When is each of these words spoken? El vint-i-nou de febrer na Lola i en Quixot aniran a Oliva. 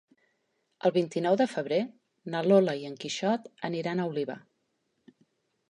El 0.89 0.93
vint-i-nou 0.95 1.37
de 1.41 1.47
febrer 1.51 1.79
na 2.35 2.41
Lola 2.47 2.75
i 2.83 2.89
en 2.91 2.97
Quixot 3.05 3.47
aniran 3.71 4.01
a 4.01 4.09
Oliva. 4.15 4.41